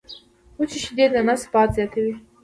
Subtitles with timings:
[0.57, 2.13] وچي شیدې د نس باد زیاتوي.